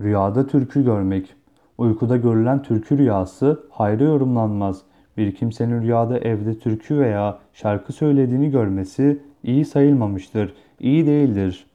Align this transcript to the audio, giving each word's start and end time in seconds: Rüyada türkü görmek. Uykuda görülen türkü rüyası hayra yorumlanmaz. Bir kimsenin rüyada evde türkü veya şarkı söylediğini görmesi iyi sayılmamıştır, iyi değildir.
Rüyada 0.00 0.46
türkü 0.46 0.84
görmek. 0.84 1.34
Uykuda 1.78 2.16
görülen 2.16 2.62
türkü 2.62 2.98
rüyası 2.98 3.60
hayra 3.70 4.04
yorumlanmaz. 4.04 4.82
Bir 5.16 5.34
kimsenin 5.34 5.82
rüyada 5.82 6.18
evde 6.18 6.58
türkü 6.58 6.98
veya 6.98 7.38
şarkı 7.52 7.92
söylediğini 7.92 8.50
görmesi 8.50 9.22
iyi 9.42 9.64
sayılmamıştır, 9.64 10.54
iyi 10.80 11.06
değildir. 11.06 11.66